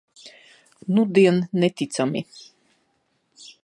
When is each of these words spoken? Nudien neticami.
Nudien 0.93 1.37
neticami. 1.59 2.21